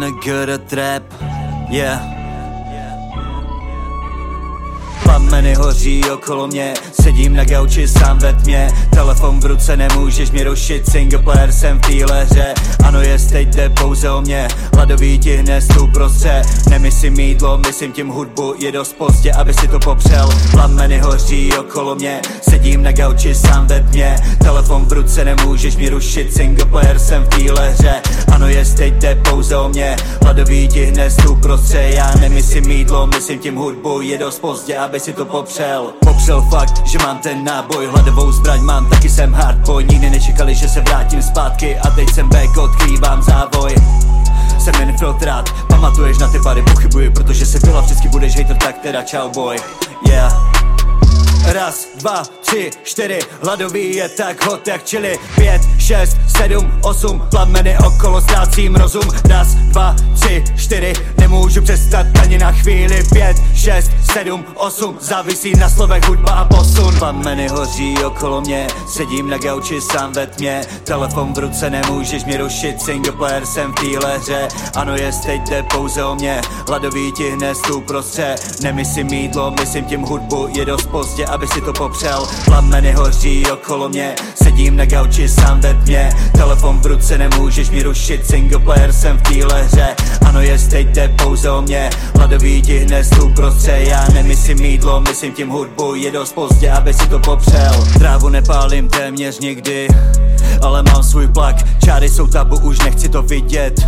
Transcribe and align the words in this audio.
NGR 0.00 0.58
trap, 0.58 1.02
yeah. 1.68 2.20
Plameny 5.02 5.54
hoří 5.54 6.04
okolo 6.10 6.46
mě 6.46 6.74
Sedím 7.02 7.34
na 7.34 7.44
gauči 7.44 7.88
sám 7.88 8.18
ve 8.18 8.32
tmě. 8.32 8.72
Telefon 8.90 9.40
v 9.40 9.44
ruce 9.44 9.76
nemůžeš 9.76 10.30
mě 10.30 10.44
rušit 10.44 10.90
Single 10.90 11.18
player 11.18 11.52
jsem 11.52 11.78
v 11.78 11.80
téhle 11.80 12.24
hře. 12.24 12.54
Ano 12.84 13.00
jest 13.00 13.30
teď 13.30 13.48
jde 13.48 13.68
pouze 13.68 14.10
o 14.10 14.20
mě 14.20 14.48
Hladový 14.74 15.18
ti 15.18 15.36
hned 15.36 15.64
tu 15.74 15.86
prostře 15.86 16.42
Nemyslím 16.70 17.20
jídlo, 17.20 17.58
myslím 17.58 17.92
tím 17.92 18.08
hudbu 18.08 18.54
Je 18.58 18.72
dost 18.72 18.92
pozdě, 18.92 19.32
aby 19.32 19.54
si 19.54 19.68
to 19.68 19.78
popřel. 19.78 20.28
Plameny 20.50 20.98
hoří 20.98 21.52
okolo 21.52 21.94
mě 21.94 22.20
Sedím 22.42 22.82
na 22.82 22.92
gauči 22.92 23.34
sám 23.34 23.66
ve 23.66 23.80
tmě. 23.80 24.16
Telefon 24.38 24.59
v 24.78 24.92
ruce 24.92 25.24
nemůžeš 25.24 25.76
mě 25.76 25.90
rušit. 25.90 26.34
Single 26.34 26.64
player 26.64 26.98
jsem 26.98 27.22
v 27.22 27.28
téhle 27.28 27.70
hře. 27.70 28.02
Ano 28.32 28.48
jest 28.48 28.76
teď 28.76 28.94
jde 28.94 29.14
pouze 29.14 29.56
o 29.56 29.68
mě. 29.68 29.96
Hladový 30.22 30.68
ti 30.68 30.84
hned 30.84 31.16
tu 31.22 31.36
prostře 31.36 31.90
Já 31.94 32.14
nemyslím 32.20 32.70
jídlo, 32.70 33.06
myslím 33.06 33.38
tím 33.38 33.56
hudbu. 33.56 34.00
Je 34.00 34.18
dost 34.18 34.38
pozdě, 34.38 34.78
aby 34.78 35.00
si 35.00 35.12
to 35.12 35.24
popřel. 35.24 35.92
Popřel 36.04 36.42
fakt, 36.42 36.86
že 36.86 36.98
mám 36.98 37.18
ten 37.18 37.44
náboj. 37.44 37.86
Hladovou 37.86 38.32
zbraň 38.32 38.60
mám, 38.60 38.88
taky 38.88 39.08
jsem 39.08 39.32
hardboy. 39.32 39.84
Nikdy 39.84 40.10
nečekali, 40.10 40.54
že 40.54 40.68
se 40.68 40.80
vrátím 40.80 41.22
zpátky. 41.22 41.78
A 41.78 41.90
teď 41.90 42.14
jsem 42.14 42.28
back, 42.28 42.56
odkrývám 42.56 43.22
závoj. 43.22 43.74
Jsem 44.58 44.88
infiltrát, 44.88 45.50
pamatuješ 45.68 46.18
na 46.18 46.28
ty 46.28 46.38
pady, 46.38 46.62
pochybuji 46.62 47.10
Protože 47.10 47.46
se 47.46 47.58
byla, 47.60 47.80
vždycky 47.80 48.08
budeš 48.08 48.36
hater, 48.36 48.56
tak 48.56 48.78
teda 48.78 49.02
čau 49.02 49.28
boy. 49.30 49.56
Yeah 50.06 50.60
Raz, 51.44 51.88
dva, 51.96 52.22
tři, 52.40 52.70
čtyři, 52.82 53.18
hladový 53.42 53.96
je 53.96 54.08
tak 54.08 54.46
hot 54.46 54.68
jak 54.68 54.84
čili 54.84 55.18
Pět, 55.34 55.62
šest, 55.78 56.16
sedm, 56.36 56.72
osm, 56.82 57.22
plameny 57.30 57.78
okolo 57.86 58.20
ztrácím 58.20 58.74
rozum. 58.74 59.08
Raz, 59.28 59.54
dva, 59.54 59.96
tři, 60.14 60.44
čtyři, 60.56 60.92
nemůžu 61.50 61.62
přestat 61.62 62.06
ani 62.22 62.38
na 62.38 62.52
chvíli 62.52 63.02
Pět, 63.12 63.36
šest, 63.54 63.90
sedm, 64.12 64.44
osm, 64.54 64.96
závisí 65.00 65.56
na 65.56 65.68
slovech 65.68 66.08
hudba 66.08 66.32
a 66.32 66.44
posun. 66.44 66.94
Plameny 66.98 67.48
hoří 67.48 67.94
okolo 68.04 68.40
mě, 68.40 68.66
sedím 68.88 69.30
na 69.30 69.38
gauči 69.38 69.80
sám 69.80 70.12
ve 70.12 70.26
tmě. 70.26 70.60
Telefon 70.84 71.32
v 71.32 71.38
ruce 71.38 71.70
nemůžeš 71.70 72.24
mě 72.24 72.36
rušit, 72.36 72.82
single 72.82 73.12
player 73.12 73.46
jsem 73.46 73.72
v 73.72 73.74
téhle 73.74 74.18
hře 74.18 74.48
Ano 74.74 74.96
jest 74.96 75.24
teď 75.24 75.48
jde 75.48 75.62
pouze 75.62 76.04
o 76.04 76.14
mě, 76.14 76.40
hladový 76.68 77.12
ti 77.12 77.30
hned 77.30 77.58
tu 77.66 77.80
prostře 77.80 78.36
Nemyslím 78.62 79.08
jídlo, 79.08 79.50
myslím 79.50 79.84
tím 79.84 80.00
hudbu, 80.00 80.48
je 80.56 80.64
dost 80.64 80.86
pozdě, 80.86 81.26
aby 81.26 81.46
si 81.46 81.60
to 81.60 81.72
popřel. 81.72 82.28
Plameny 82.44 82.92
hoří 82.92 83.46
okolo 83.50 83.88
mě, 83.88 84.14
sedím 84.34 84.76
na 84.76 84.84
gauči 84.84 85.28
sám 85.28 85.60
ve 85.60 85.74
tmě. 85.74 86.10
Telefon 86.32 86.78
v 86.80 86.86
ruce 86.86 87.18
nemůžeš 87.18 87.70
mi 87.70 87.82
rušit, 87.82 88.26
single 88.26 88.58
player 88.58 88.92
jsem 88.92 89.18
v 89.18 89.22
téhle 89.22 89.62
hře 89.62 89.79
Jde 90.50 91.08
pouze 91.08 91.50
o 91.50 91.62
mě, 91.62 91.90
hladový 92.16 92.62
ti 92.62 92.78
hned 92.78 93.10
tu 93.10 93.28
prostře. 93.28 93.78
Já 93.80 94.08
nemyslím 94.08 94.64
jídlo, 94.64 95.00
myslím 95.00 95.32
tím 95.32 95.48
hudbu, 95.48 95.94
je 95.94 96.10
dost 96.10 96.32
pozdě, 96.32 96.70
aby 96.70 96.94
si 96.94 97.08
to 97.08 97.18
popřel. 97.18 97.86
Trávu 97.98 98.28
nepálím 98.28 98.88
téměř 98.88 99.38
nikdy, 99.40 99.88
ale 100.62 100.82
mám 100.82 101.02
svůj 101.02 101.28
plak 101.28 101.56
Čáry 101.90 102.08
jsou 102.08 102.26
tabu, 102.26 102.58
už 102.58 102.78
nechci 102.78 103.08
to 103.08 103.22
vidět. 103.22 103.86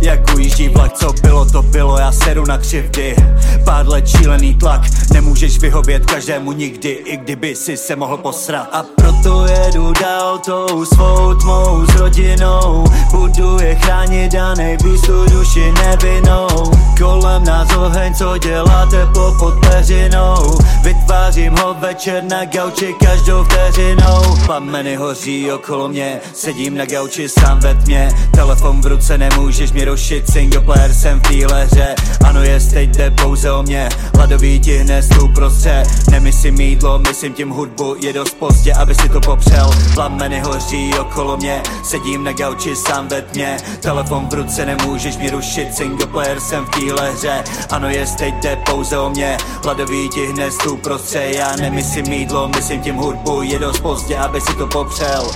Jak 0.00 0.34
ujíždí 0.34 0.68
vlak, 0.68 0.92
co 0.92 1.12
bylo, 1.22 1.44
to 1.44 1.62
bylo, 1.62 1.98
já 1.98 2.12
seru 2.12 2.46
na 2.46 2.58
křivdy. 2.58 3.16
Pár 3.64 3.88
let 3.88 4.08
šílený 4.08 4.54
tlak, 4.54 4.80
nemůžeš 5.12 5.58
vyhovět 5.58 6.06
každému 6.06 6.52
nikdy 6.52 6.88
I 6.88 7.16
kdyby 7.16 7.54
si 7.54 7.76
se 7.76 7.96
mohl 7.96 8.16
posrat. 8.16 8.68
A 8.72 8.82
proto 8.82 9.46
jedu 9.46 9.92
dál 9.92 10.38
tou 10.38 10.84
svou 10.84 11.34
tmou 11.34 11.86
s 11.86 11.94
rodinou. 11.94 12.84
Budu 13.10 13.58
je 13.60 13.74
chránit 13.74 14.34
a 14.34 14.54
nejvíc 14.54 15.00
tu 15.00 15.24
duši 15.30 15.72
nevinou 15.72 16.74
Kolem 16.98 17.44
nás 17.44 17.76
oheň, 17.76 18.14
co 18.14 18.38
dělá 18.38 18.86
teplo 18.86 19.36
pod 19.38 19.54
peřinou. 19.60 20.58
Vytvářím 20.82 21.56
ho 21.56 21.74
večer 21.74 22.24
na 22.24 22.44
gauči 22.44 22.94
každou 23.04 23.44
vteřinou. 23.44 24.36
Plameny 24.46 24.96
hoří 24.96 25.52
okolo 25.52 25.88
mě, 25.88 26.20
sedím 26.34 26.76
na 26.76 26.86
gauči 26.86 27.28
sám 27.40 27.60
ve 27.60 27.74
tmě. 27.74 28.08
Telefon 28.30 28.80
v 28.80 28.86
ruce 28.86 29.18
nemůžeš 29.18 29.72
mě 29.72 29.84
rušit, 29.84 30.30
single 30.30 30.60
player 30.60 30.94
jsem 30.94 31.20
v 31.20 31.22
téhle 31.22 31.64
hře 31.64 31.94
Ano 32.24 32.42
jest 32.42 32.72
teď 32.72 32.90
jde 32.90 33.10
pouze 33.10 33.52
o 33.52 33.62
mě, 33.62 33.88
hladový 34.14 34.60
ti 34.60 34.78
hned 34.78 35.04
prostře 35.34 35.82
Nemyslím 36.10 36.60
jídlo, 36.60 36.98
myslím 36.98 37.32
tím 37.32 37.50
hudbu, 37.50 37.96
je 38.00 38.12
dost 38.12 38.34
pozdě, 38.34 38.72
aby 38.72 38.94
si 38.94 39.08
to 39.08 39.20
popřel. 39.20 39.70
Plameny 39.94 40.40
hoří 40.40 40.94
okolo 41.00 41.36
mě, 41.36 41.62
sedím 41.82 42.24
na 42.24 42.32
gauči 42.32 42.76
sám 42.76 43.08
ve 43.08 43.22
tmě. 43.22 43.56
Telefon 43.80 44.28
v 44.28 44.34
ruce 44.34 44.66
nemůžeš 44.66 45.16
mě 45.16 45.30
rušit, 45.30 45.74
single 45.74 46.06
player 46.06 46.40
jsem 46.40 46.64
v 46.64 46.70
téhle 46.70 47.12
hře 47.12 47.44
Ano 47.70 47.88
jest 47.88 48.16
teď 48.16 48.34
jde 48.34 48.56
pouze 48.56 48.98
o 48.98 49.10
mě, 49.10 49.36
hladový 49.64 50.08
ti 50.08 50.26
hned 50.26 50.52
prostře 50.82 51.22
Já 51.34 51.56
nemyslím 51.56 52.12
jídlo, 52.12 52.48
myslím 52.48 52.82
tím 52.82 52.96
hudbu, 52.96 53.42
je 53.42 53.58
dost 53.58 53.80
pozdě, 53.80 54.16
aby 54.16 54.40
si 54.40 54.54
to 54.54 54.66
popřel 54.66 55.30